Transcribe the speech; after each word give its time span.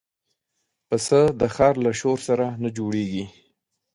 پسه 0.87 1.19
د 1.39 1.41
ښار 1.55 1.75
له 1.85 1.91
شور 1.99 2.17
سره 2.27 2.45
نه 2.61 2.69
جوړيږي. 2.77 3.25